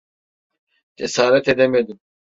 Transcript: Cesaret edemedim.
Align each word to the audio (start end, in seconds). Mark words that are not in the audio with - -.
Cesaret 0.95 1.47
edemedim. 1.47 1.99